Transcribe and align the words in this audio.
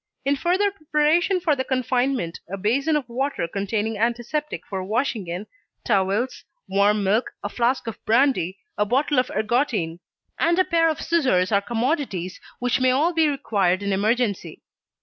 In 0.25 0.35
further 0.35 0.71
preparation 0.71 1.39
for 1.39 1.55
the 1.55 1.63
confinement 1.63 2.39
a 2.51 2.57
basin 2.57 2.95
of 2.95 3.07
water 3.07 3.47
containing 3.47 3.99
antiseptic 3.99 4.65
for 4.65 4.83
washing 4.83 5.27
in, 5.27 5.45
towels, 5.85 6.43
warm 6.67 7.03
milk, 7.03 7.29
a 7.43 7.49
flask 7.49 7.85
of 7.85 8.03
brandy, 8.03 8.57
a 8.79 8.83
bottle 8.83 9.19
of 9.19 9.29
ergotine, 9.29 9.99
and 10.39 10.57
a 10.57 10.65
pair 10.65 10.89
of 10.89 11.01
scissors 11.03 11.51
are 11.51 11.61
commodities 11.61 12.41
which 12.57 12.79
may 12.79 12.89
all 12.89 13.13
be 13.13 13.29
required 13.29 13.83
in 13.83 13.93
emergency. 13.93 14.63